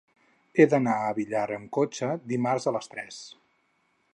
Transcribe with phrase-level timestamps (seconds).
[0.61, 3.21] He d'anar al Villar amb cotxe dimarts a les tres.